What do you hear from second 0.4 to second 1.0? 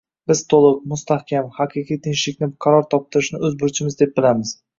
to‘liq,